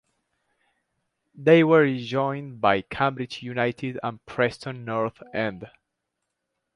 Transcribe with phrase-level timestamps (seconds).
[1.35, 5.69] They were joined by Cambridge United and Preston North End.